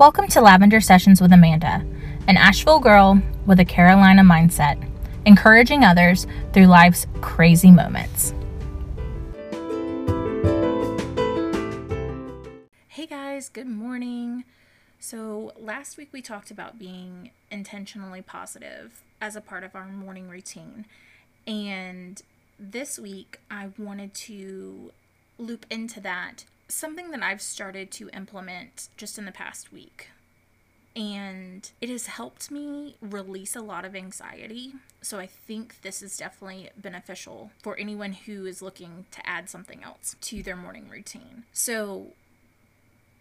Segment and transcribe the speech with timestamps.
[0.00, 1.84] Welcome to Lavender Sessions with Amanda,
[2.26, 4.82] an Asheville girl with a Carolina mindset,
[5.26, 8.32] encouraging others through life's crazy moments.
[12.88, 14.44] Hey guys, good morning.
[14.98, 20.30] So, last week we talked about being intentionally positive as a part of our morning
[20.30, 20.86] routine.
[21.46, 22.22] And
[22.58, 24.92] this week I wanted to
[25.36, 30.08] loop into that something that I've started to implement just in the past week.
[30.96, 34.74] And it has helped me release a lot of anxiety.
[35.02, 39.84] So I think this is definitely beneficial for anyone who is looking to add something
[39.84, 41.44] else to their morning routine.
[41.52, 42.08] So,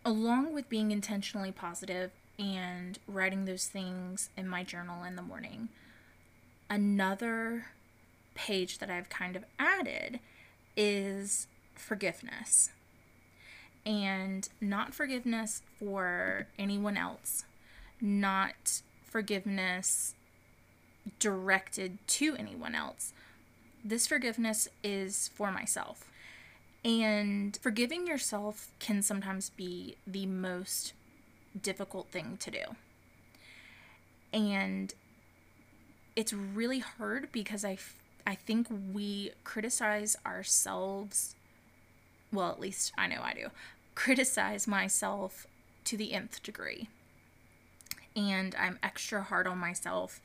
[0.04, 5.70] along with being intentionally positive and writing those things in my journal in the morning,
[6.70, 7.68] another
[8.34, 10.20] page that I've kind of added
[10.76, 12.72] is forgiveness
[13.90, 17.44] and not forgiveness for anyone else,
[18.00, 20.14] not forgiveness
[21.18, 23.14] directed to anyone else.
[23.84, 26.06] This forgiveness is for myself.
[26.86, 30.94] And forgiving yourself can sometimes be the most
[31.60, 32.64] difficult thing to do.
[34.32, 34.94] And
[36.16, 37.80] it's really hard because I,
[38.28, 41.34] I think we criticize ourselves.
[42.32, 43.50] Well, at least I know I do
[44.00, 45.46] criticize myself
[45.84, 46.88] to the nth degree.
[48.16, 50.22] And I'm extra hard on myself,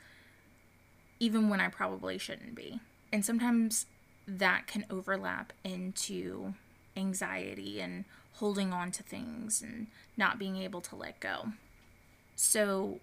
[1.18, 2.78] even when I probably shouldn't be.
[3.12, 3.86] And sometimes
[4.28, 6.54] that can overlap into
[6.96, 11.48] anxiety and holding on to things and not being able to let go.
[12.36, 13.00] So,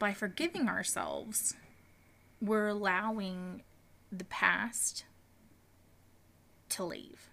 [0.00, 1.54] by forgiving ourselves,
[2.42, 3.62] we're allowing
[4.10, 5.04] the past
[6.70, 7.28] to leave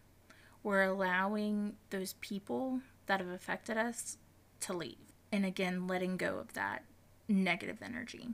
[0.66, 4.17] we're allowing those people that have affected us
[4.59, 4.97] to leave.
[5.31, 6.83] And again, letting go of that
[7.27, 8.29] negative energy.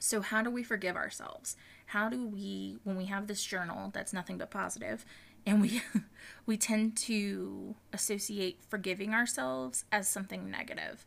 [0.00, 1.56] So, how do we forgive ourselves?
[1.86, 5.06] How do we, when we have this journal that's nothing but positive,
[5.46, 5.80] and we
[6.46, 11.06] we tend to associate forgiving ourselves as something negative.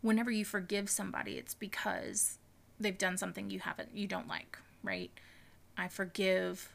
[0.00, 2.38] Whenever you forgive somebody, it's because
[2.80, 5.10] they've done something you haven't you don't like, right?
[5.76, 6.72] I forgive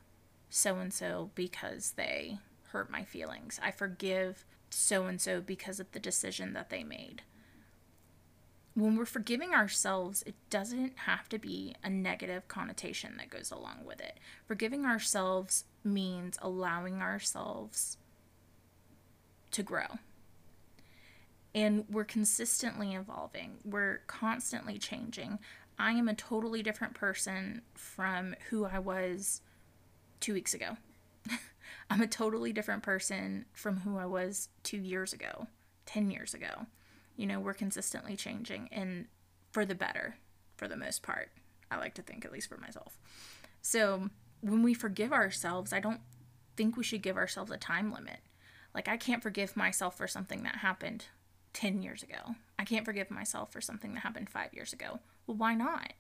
[0.51, 2.37] so and so because they
[2.73, 3.59] hurt my feelings.
[3.63, 7.21] I forgive so and so because of the decision that they made.
[8.73, 13.85] When we're forgiving ourselves, it doesn't have to be a negative connotation that goes along
[13.85, 14.19] with it.
[14.47, 17.97] Forgiving ourselves means allowing ourselves
[19.51, 19.99] to grow.
[21.53, 25.37] And we're consistently evolving, we're constantly changing.
[25.77, 29.41] I am a totally different person from who I was
[30.19, 30.77] two weeks ago.
[31.89, 35.47] I'm a totally different person from who I was two years ago,
[35.85, 36.67] 10 years ago.
[37.15, 39.05] You know, we're consistently changing and
[39.51, 40.15] for the better,
[40.55, 41.29] for the most part.
[41.69, 42.97] I like to think, at least for myself.
[43.61, 44.09] So
[44.41, 46.01] when we forgive ourselves, I don't
[46.55, 48.19] think we should give ourselves a time limit.
[48.73, 51.05] Like, I can't forgive myself for something that happened
[51.53, 52.35] 10 years ago.
[52.57, 54.99] I can't forgive myself for something that happened five years ago.
[55.27, 55.93] Well, why not?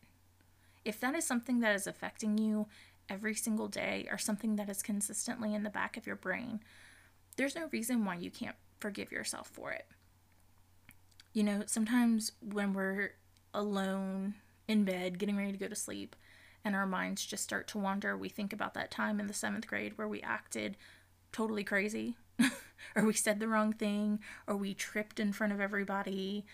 [0.83, 2.67] If that is something that is affecting you
[3.09, 6.61] every single day or something that is consistently in the back of your brain,
[7.35, 9.87] there's no reason why you can't forgive yourself for it.
[11.33, 13.13] You know, sometimes when we're
[13.53, 14.35] alone
[14.67, 16.15] in bed, getting ready to go to sleep,
[16.65, 19.67] and our minds just start to wander, we think about that time in the seventh
[19.67, 20.77] grade where we acted
[21.31, 22.15] totally crazy,
[22.95, 26.45] or we said the wrong thing, or we tripped in front of everybody,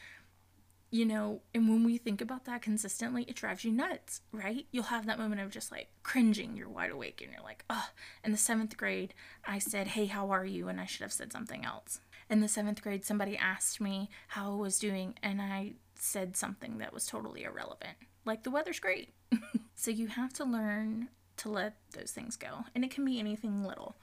[0.92, 4.66] you know, and when we think about that consistently, it drives you nuts, right?
[4.72, 7.90] You'll have that moment of just like cringing, you're wide awake, and you're like, oh,
[8.24, 9.14] in the seventh grade,
[9.46, 10.68] I said, hey, how are you?
[10.68, 12.02] And I should have said something else.
[12.30, 16.80] In the seventh grade, somebody asked me how I was doing, and I said something
[16.80, 19.14] that was totally irrelevant, like the weather's great.
[19.76, 22.66] so you have to learn to let those things go.
[22.74, 23.96] And it can be anything little,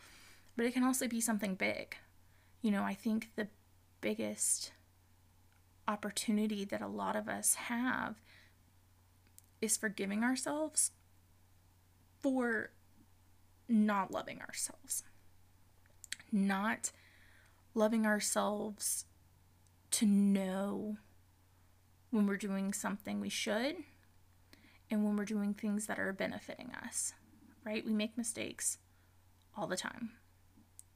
[0.57, 1.97] but it can also be something big.
[2.63, 3.49] You know, I think the
[4.01, 4.73] biggest
[5.89, 8.17] opportunity that a lot of us have
[9.61, 10.93] is forgiving ourselves
[12.21, 12.71] for
[13.69, 15.05] not loving ourselves.
[16.33, 16.91] Not
[17.75, 19.05] loving ourselves
[19.93, 20.97] to know
[22.11, 23.77] when we're doing something we should
[24.91, 27.13] and when we're doing things that are benefiting us,
[27.65, 27.85] right?
[27.85, 28.79] We make mistakes
[29.57, 30.11] all the time,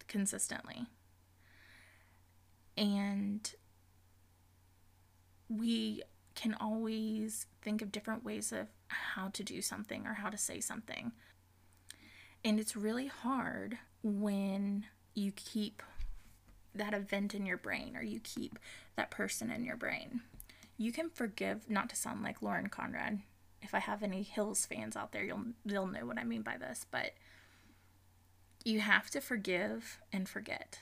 [0.06, 0.86] consistently.
[2.76, 3.52] And
[5.50, 6.02] we
[6.34, 10.60] can always think of different ways of how to do something or how to say
[10.60, 11.12] something.
[12.44, 15.82] And it's really hard when you keep
[16.74, 18.58] that event in your brain or you keep
[18.96, 20.22] that person in your brain.
[20.78, 23.20] You can forgive, not to sound like Lauren Conrad.
[23.60, 26.56] If I have any Hills fans out there, you'll they'll know what I mean by
[26.56, 27.12] this, but
[28.64, 30.78] you have to forgive and forget.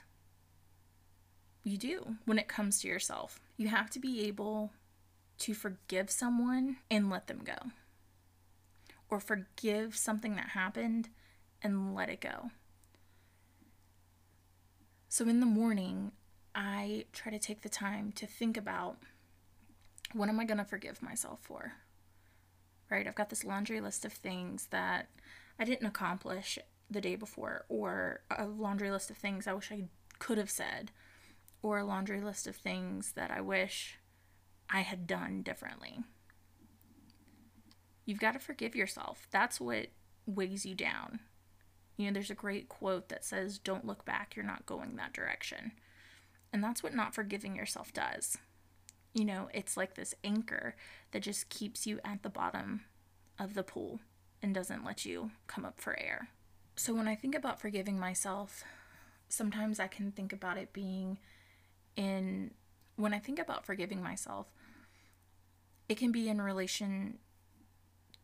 [1.64, 3.40] You do when it comes to yourself.
[3.58, 4.72] You have to be able
[5.40, 7.72] to forgive someone and let them go.
[9.10, 11.10] Or forgive something that happened
[11.60, 12.50] and let it go.
[15.08, 16.12] So in the morning,
[16.54, 18.98] I try to take the time to think about
[20.12, 21.72] what am I going to forgive myself for?
[22.90, 23.06] Right?
[23.06, 25.08] I've got this laundry list of things that
[25.58, 26.58] I didn't accomplish
[26.90, 29.84] the day before, or a laundry list of things I wish I
[30.18, 30.90] could have said,
[31.62, 33.98] or a laundry list of things that I wish
[34.70, 36.00] I had done differently.
[38.04, 39.26] You've got to forgive yourself.
[39.30, 39.88] That's what
[40.26, 41.20] weighs you down.
[41.96, 45.12] You know, there's a great quote that says, Don't look back, you're not going that
[45.12, 45.72] direction.
[46.52, 48.38] And that's what not forgiving yourself does.
[49.12, 50.76] You know, it's like this anchor
[51.10, 52.82] that just keeps you at the bottom
[53.38, 54.00] of the pool
[54.42, 56.28] and doesn't let you come up for air.
[56.76, 58.62] So when I think about forgiving myself,
[59.28, 61.18] sometimes I can think about it being
[61.98, 62.52] in
[62.96, 64.46] when I think about forgiving myself,
[65.88, 67.18] it can be in relation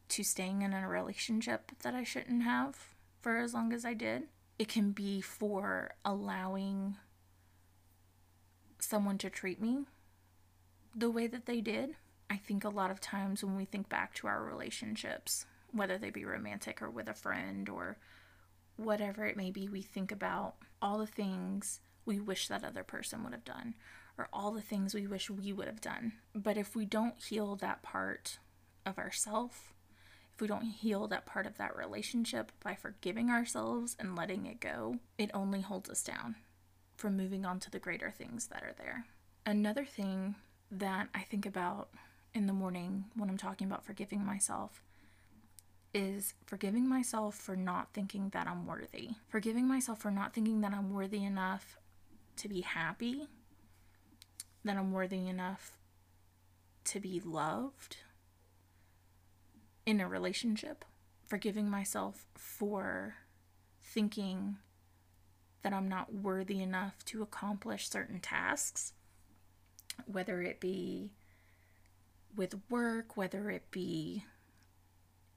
[0.09, 2.77] to staying in a relationship that I shouldn't have
[3.21, 4.25] for as long as I did.
[4.59, 6.97] It can be for allowing
[8.79, 9.85] someone to treat me
[10.95, 11.97] the way that they did.
[12.31, 16.11] I think a lot of times when we think back to our relationships, whether they
[16.11, 17.97] be romantic or with a friend or
[18.77, 23.23] whatever it may be, we think about all the things we wish that other person
[23.25, 23.75] would have done
[24.17, 26.13] or all the things we wish we would have done.
[26.35, 28.39] But if we don't heal that part
[28.87, 29.73] of ourself,
[30.33, 34.61] if we don't heal that part of that relationship by forgiving ourselves and letting it
[34.61, 36.37] go, it only holds us down
[36.97, 39.07] from moving on to the greater things that are there.
[39.47, 40.37] Another thing
[40.71, 41.91] that I think about
[42.35, 44.83] in the morning when I'm talking about forgiving myself
[45.93, 49.11] is forgiving myself for not thinking that I'm worthy.
[49.29, 51.79] Forgiving myself for not thinking that I'm worthy enough
[52.37, 53.29] to be happy,
[54.65, 55.73] that I'm worthy enough
[56.85, 57.99] to be loved
[59.87, 60.85] in a relationship.
[61.27, 63.15] Forgiving myself for
[63.83, 64.57] thinking
[65.63, 68.93] that I'm not worthy enough to accomplish certain tasks,
[70.07, 71.13] whether it be
[72.37, 74.25] with work, whether it be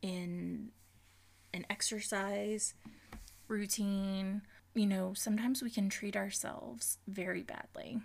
[0.02, 0.72] in
[1.54, 2.74] an exercise
[3.48, 4.42] routine.
[4.78, 8.00] You know, sometimes we can treat ourselves very badly.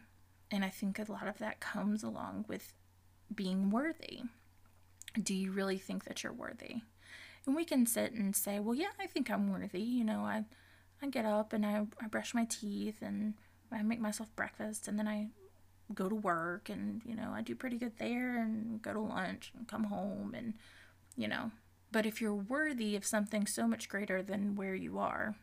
[0.50, 2.72] And I think a lot of that comes along with
[3.34, 4.22] being worthy.
[5.22, 6.76] Do you really think that you're worthy?
[7.46, 9.82] And we can sit and say, well, yeah, I think I'm worthy.
[9.82, 10.46] You know, I,
[11.02, 13.34] I get up and I, I brush my teeth and
[13.70, 15.28] I make myself breakfast and then I
[15.92, 19.52] go to work and, you know, I do pretty good there and go to lunch
[19.54, 20.54] and come home and,
[21.19, 21.50] you know,
[21.90, 25.34] but if you're worthy of something so much greater than where you are,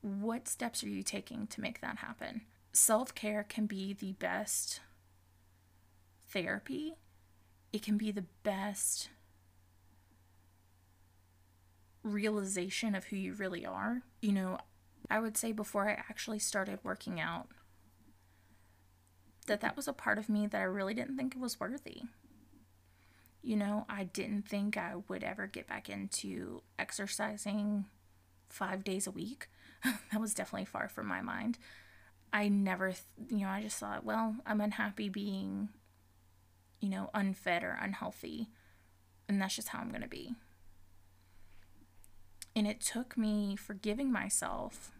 [0.00, 2.42] what steps are you taking to make that happen?
[2.72, 4.80] Self care can be the best
[6.30, 6.94] therapy,
[7.72, 9.08] it can be the best
[12.02, 14.02] realization of who you really are.
[14.20, 14.58] You know,
[15.10, 17.48] I would say before I actually started working out,
[19.46, 22.02] that that was a part of me that I really didn't think it was worthy.
[23.42, 27.86] You know, I didn't think I would ever get back into exercising
[28.48, 29.48] five days a week.
[29.84, 31.58] that was definitely far from my mind.
[32.32, 32.92] I never,
[33.28, 35.70] you know, I just thought, well, I'm unhappy being,
[36.80, 38.48] you know, unfit or unhealthy.
[39.28, 40.34] And that's just how I'm going to be.
[42.54, 44.92] And it took me forgiving myself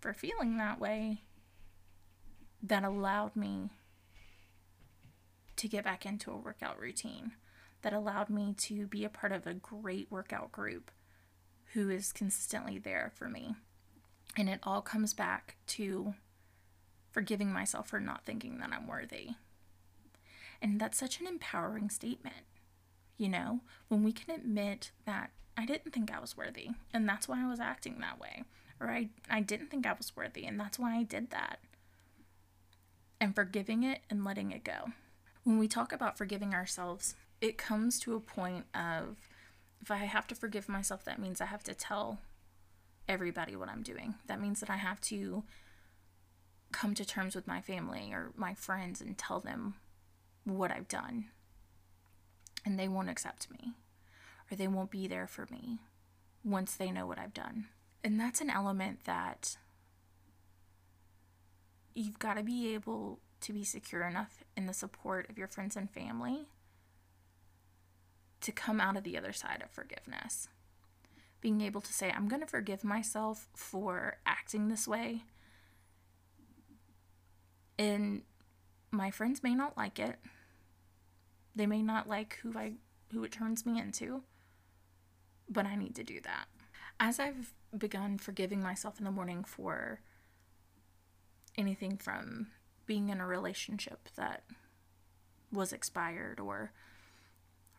[0.00, 1.22] for feeling that way
[2.62, 3.70] that allowed me
[5.56, 7.32] to get back into a workout routine
[7.82, 10.90] that allowed me to be a part of a great workout group
[11.76, 13.54] who is consistently there for me.
[14.34, 16.14] And it all comes back to
[17.10, 19.32] forgiving myself for not thinking that I'm worthy.
[20.62, 22.46] And that's such an empowering statement.
[23.18, 27.28] You know, when we can admit that I didn't think I was worthy, and that's
[27.28, 28.44] why I was acting that way,
[28.80, 31.58] or I, I didn't think I was worthy, and that's why I did that.
[33.20, 34.92] And forgiving it and letting it go.
[35.44, 39.16] When we talk about forgiving ourselves, it comes to a point of
[39.82, 42.18] if I have to forgive myself, that means I have to tell
[43.08, 44.14] everybody what I'm doing.
[44.26, 45.44] That means that I have to
[46.72, 49.74] come to terms with my family or my friends and tell them
[50.44, 51.26] what I've done.
[52.64, 53.74] And they won't accept me
[54.50, 55.78] or they won't be there for me
[56.44, 57.66] once they know what I've done.
[58.02, 59.56] And that's an element that
[61.94, 65.76] you've got to be able to be secure enough in the support of your friends
[65.76, 66.46] and family
[68.46, 70.46] to come out of the other side of forgiveness.
[71.40, 75.24] Being able to say, I'm going to forgive myself for acting this way.
[77.76, 78.22] And
[78.92, 80.20] my friends may not like it.
[81.56, 82.74] They may not like who I
[83.12, 84.22] who it turns me into.
[85.48, 86.46] But I need to do that.
[87.00, 90.00] As I've begun forgiving myself in the morning for
[91.58, 92.46] anything from
[92.86, 94.44] being in a relationship that
[95.52, 96.70] was expired or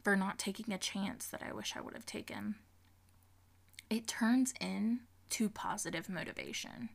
[0.08, 2.56] for not taking a chance that I wish I would have taken.
[3.90, 6.88] It turns in to positive motivation.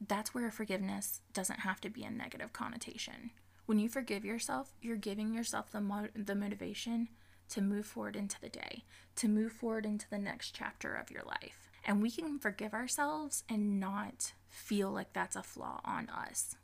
[0.00, 3.32] That's where forgiveness doesn't have to be a negative connotation.
[3.66, 7.10] When you forgive yourself, you're giving yourself the mo- the motivation
[7.50, 8.84] to move forward into the day,
[9.16, 11.68] to move forward into the next chapter of your life.
[11.84, 16.56] And we can forgive ourselves and not feel like that's a flaw on us.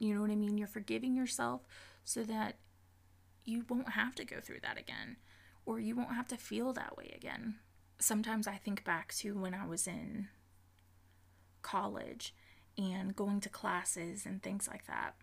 [0.00, 0.58] You know what I mean?
[0.58, 1.60] You're forgiving yourself
[2.02, 2.56] so that
[3.44, 5.16] you won't have to go through that again
[5.66, 7.56] or you won't have to feel that way again.
[7.98, 10.28] Sometimes I think back to when I was in
[11.62, 12.34] college
[12.76, 15.14] and going to classes and things like that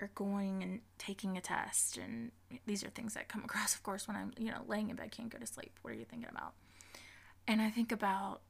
[0.00, 2.30] or going and taking a test and
[2.66, 5.10] these are things that come across of course when I'm, you know, laying in bed
[5.10, 5.78] can't go to sleep.
[5.82, 6.52] What are you thinking about?
[7.46, 8.42] And I think about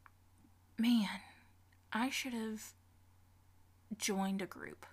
[0.78, 1.08] man,
[1.92, 2.72] I should have
[3.96, 4.86] joined a group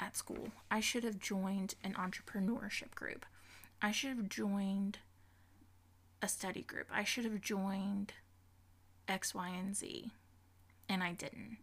[0.00, 0.48] at school.
[0.70, 3.26] I should have joined an entrepreneurship group.
[3.80, 4.98] I should have joined
[6.22, 6.86] a study group.
[6.92, 8.12] I should have joined
[9.08, 10.10] X, Y, and Z.
[10.88, 11.58] And I didn't.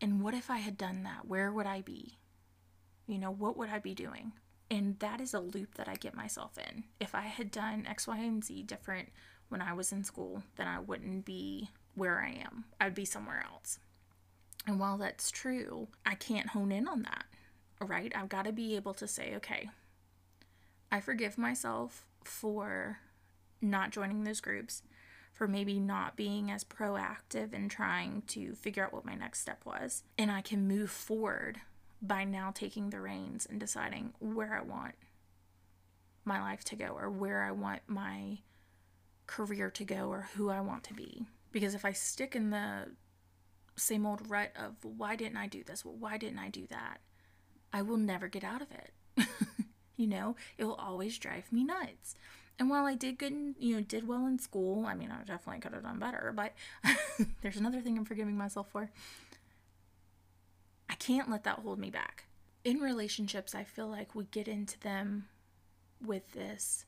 [0.00, 1.26] And what if I had done that?
[1.26, 2.18] Where would I be?
[3.06, 4.32] You know, what would I be doing?
[4.70, 6.84] And that is a loop that I get myself in.
[7.00, 9.10] If I had done X, Y, and Z different
[9.48, 12.64] when I was in school, then I wouldn't be where I am.
[12.80, 13.78] I'd be somewhere else.
[14.66, 17.24] And while that's true, I can't hone in on that,
[17.80, 18.12] right?
[18.16, 19.70] I've got to be able to say, okay,
[20.90, 22.98] I forgive myself for
[23.62, 24.82] not joining those groups,
[25.32, 29.64] for maybe not being as proactive in trying to figure out what my next step
[29.64, 30.02] was.
[30.18, 31.60] And I can move forward
[32.02, 34.94] by now taking the reins and deciding where I want
[36.24, 38.38] my life to go or where I want my
[39.26, 41.26] career to go or who I want to be.
[41.52, 42.88] Because if I stick in the
[43.76, 45.84] same old rut of why didn't I do this?
[45.84, 46.98] Why didn't I do that?
[47.72, 49.26] I will never get out of it.
[49.96, 52.14] you know, it will always drive me nuts.
[52.58, 55.22] And while I did good, in, you know, did well in school, I mean, I
[55.24, 56.54] definitely could have done better, but
[57.42, 58.90] there's another thing I'm forgiving myself for.
[60.88, 62.24] I can't let that hold me back.
[62.64, 65.26] In relationships, I feel like we get into them
[66.04, 66.86] with this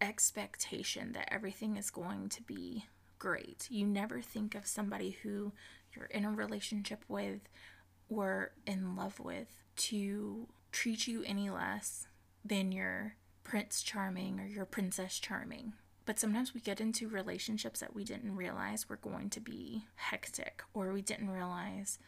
[0.00, 2.84] expectation that everything is going to be
[3.20, 3.68] great.
[3.70, 5.52] You never think of somebody who
[5.94, 7.48] you're in a relationship with
[8.08, 12.08] or in love with to treat you any less
[12.44, 15.74] than your Prince Charming or your Princess Charming.
[16.06, 20.62] But sometimes we get into relationships that we didn't realize were going to be hectic
[20.74, 21.98] or we didn't realize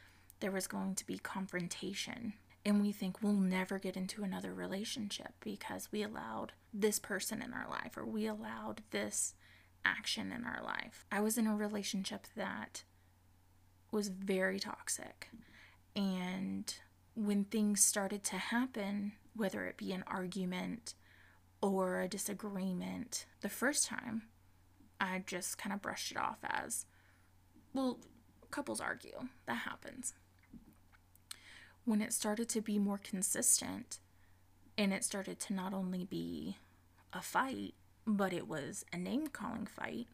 [0.40, 2.32] there was going to be confrontation.
[2.64, 7.52] And we think we'll never get into another relationship because we allowed this person in
[7.52, 9.34] our life or we allowed this
[9.84, 11.04] action in our life.
[11.10, 12.84] I was in a relationship that
[13.90, 15.28] was very toxic.
[15.94, 16.74] And
[17.14, 20.94] when things started to happen, whether it be an argument
[21.60, 24.22] or a disagreement, the first time
[25.00, 26.86] I just kind of brushed it off as,
[27.74, 27.98] well,
[28.50, 29.28] couples argue.
[29.46, 30.14] That happens.
[31.84, 33.98] When it started to be more consistent
[34.78, 36.58] and it started to not only be
[37.12, 37.74] a fight,
[38.06, 40.08] but it was a name calling fight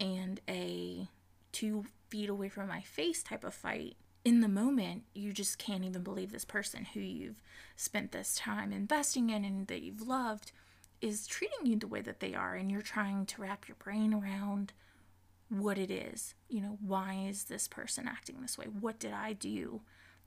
[0.00, 1.08] and a
[1.52, 3.96] two feet away from my face type of fight.
[4.24, 7.42] In the moment, you just can't even believe this person who you've
[7.76, 10.52] spent this time investing in and that you've loved
[11.00, 14.14] is treating you the way that they are, and you're trying to wrap your brain
[14.14, 14.72] around
[15.50, 16.34] what it is.
[16.48, 18.66] You know, why is this person acting this way?
[18.66, 19.82] What did I do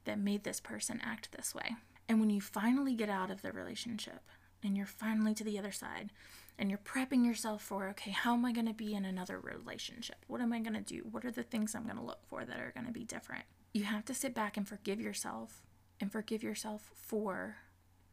[0.05, 1.75] that made this person act this way?
[2.07, 4.21] And when you finally get out of the relationship
[4.67, 6.11] and you're finally to the other side
[6.59, 10.17] and you're prepping yourself for okay how am i going to be in another relationship?
[10.27, 11.07] What am i going to do?
[11.09, 13.45] What are the things i'm going to look for that are going to be different?
[13.73, 15.61] You have to sit back and forgive yourself
[16.01, 17.57] and forgive yourself for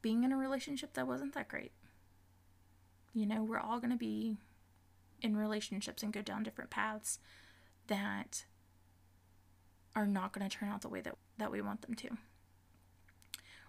[0.01, 1.73] being in a relationship that wasn't that great.
[3.13, 4.37] You know we're all going to be
[5.21, 7.19] in relationships and go down different paths
[7.89, 8.45] that
[9.97, 12.11] are not going to turn out the way that, that we want them to.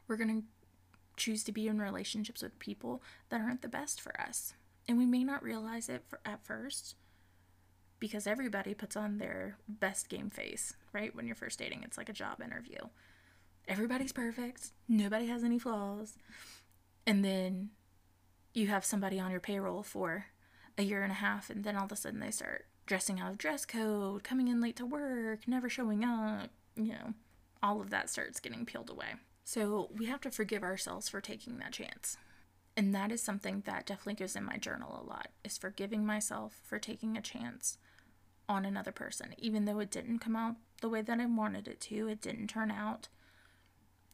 [0.07, 0.47] We're going to
[1.17, 4.53] choose to be in relationships with people that aren't the best for us.
[4.87, 6.95] And we may not realize it for, at first
[7.99, 11.15] because everybody puts on their best game face, right?
[11.15, 12.77] When you're first dating, it's like a job interview.
[13.67, 16.17] Everybody's perfect, nobody has any flaws.
[17.07, 17.69] And then
[18.53, 20.27] you have somebody on your payroll for
[20.77, 23.31] a year and a half, and then all of a sudden they start dressing out
[23.31, 27.13] of dress code, coming in late to work, never showing up, you know,
[27.63, 29.15] all of that starts getting peeled away.
[29.45, 32.17] So we have to forgive ourselves for taking that chance.
[32.75, 36.59] And that is something that definitely goes in my journal a lot is forgiving myself
[36.63, 37.77] for taking a chance
[38.49, 39.35] on another person.
[39.37, 42.47] Even though it didn't come out the way that I wanted it to, it didn't
[42.47, 43.07] turn out,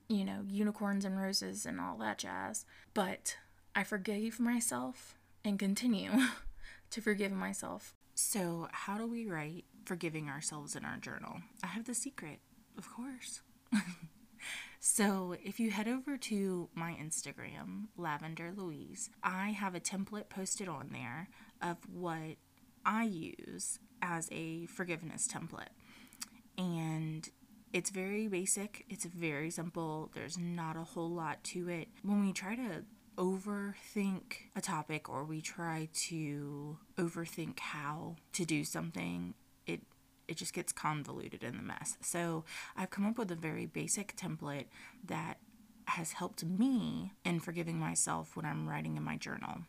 [0.09, 2.65] you know, unicorns and roses and all that jazz.
[2.93, 3.37] But
[3.73, 6.11] I forgave myself and continue
[6.91, 7.95] to forgive myself.
[8.13, 11.37] So, how do we write forgiving ourselves in our journal?
[11.63, 12.39] I have the secret,
[12.77, 13.41] of course.
[14.79, 20.67] So, if you head over to my Instagram, Lavender Louise, I have a template posted
[20.67, 21.29] on there
[21.61, 22.37] of what
[22.85, 25.69] I use as a forgiveness template.
[26.57, 27.29] And
[27.73, 31.87] it's very basic, it's very simple, there's not a whole lot to it.
[32.03, 32.83] When we try to
[33.17, 39.81] overthink a topic or we try to overthink how to do something, it
[40.31, 41.97] it just gets convoluted in the mess.
[42.01, 42.45] So
[42.77, 44.67] I've come up with a very basic template
[45.05, 45.39] that
[45.85, 49.63] has helped me in forgiving myself when I'm writing in my journal.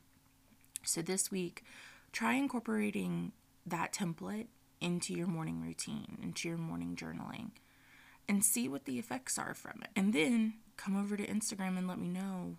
[0.85, 1.65] So this week,
[2.13, 3.33] try incorporating
[3.67, 4.47] that template
[4.81, 7.51] into your morning routine, into your morning journaling,
[8.29, 9.91] and see what the effects are from it.
[9.97, 12.57] And then come over to Instagram and let me know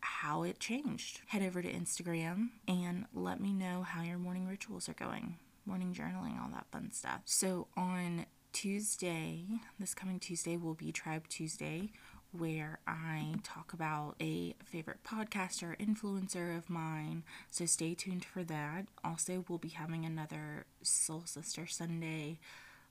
[0.00, 1.22] how it changed.
[1.28, 5.92] Head over to Instagram and let me know how your morning rituals are going morning
[5.92, 7.20] journaling, all that fun stuff.
[7.24, 9.44] So on Tuesday,
[9.78, 11.90] this coming Tuesday will be Tribe Tuesday,
[12.32, 17.24] where I talk about a favorite podcaster, influencer of mine.
[17.50, 18.86] So stay tuned for that.
[19.02, 22.38] Also, we'll be having another Soul Sister Sunday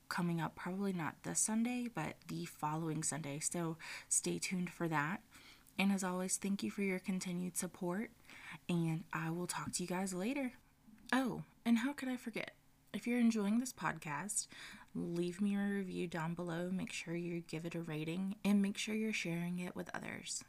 [0.08, 3.40] coming up, probably not this Sunday, but the following Sunday.
[3.40, 3.76] So
[4.08, 5.22] stay tuned for that.
[5.78, 8.10] And as always, thank you for your continued support,
[8.68, 10.52] and I will talk to you guys later.
[11.12, 12.52] Oh, and how could I forget?
[12.96, 14.46] If you're enjoying this podcast,
[14.94, 16.70] leave me a review down below.
[16.72, 20.42] Make sure you give it a rating and make sure you're sharing it with others.